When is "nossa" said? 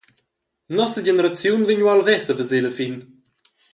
0.77-1.01